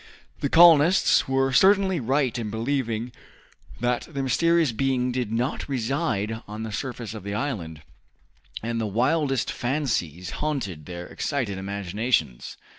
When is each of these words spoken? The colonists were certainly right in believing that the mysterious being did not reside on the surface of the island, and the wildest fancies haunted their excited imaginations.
The 0.39 0.49
colonists 0.49 1.27
were 1.27 1.53
certainly 1.53 1.99
right 1.99 2.35
in 2.35 2.49
believing 2.49 3.11
that 3.79 4.07
the 4.11 4.23
mysterious 4.23 4.71
being 4.71 5.11
did 5.11 5.31
not 5.31 5.69
reside 5.69 6.41
on 6.47 6.63
the 6.63 6.71
surface 6.71 7.13
of 7.13 7.21
the 7.23 7.35
island, 7.35 7.83
and 8.63 8.81
the 8.81 8.87
wildest 8.87 9.51
fancies 9.51 10.31
haunted 10.41 10.87
their 10.87 11.05
excited 11.05 11.59
imaginations. 11.59 12.57